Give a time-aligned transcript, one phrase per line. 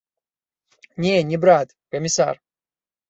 [1.05, 2.35] Не, не брат, камісар.